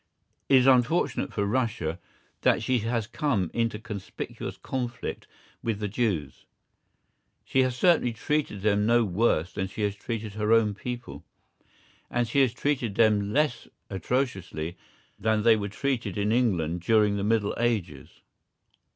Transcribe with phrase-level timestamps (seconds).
[0.49, 1.99] It is unfortunate for Russia
[2.41, 5.27] that she has come into conspicuous conflict
[5.61, 6.47] with the Jews.
[7.45, 11.23] She has certainly treated them no worse than she has treated her own people,
[12.09, 14.75] and she has treated them less atrociously
[15.19, 18.21] than they were treated in England during the Middle Ages.